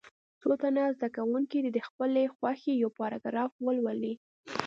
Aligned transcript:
څو 0.41 0.49
تنه 0.61 0.83
زده 0.95 1.09
کوونکي 1.17 1.57
دې 1.63 1.71
د 1.73 1.79
خپلې 1.87 2.23
خوښې 2.35 2.73
یو 2.83 2.89
پاراګراف 2.99 3.51
ولولي. 3.65 4.13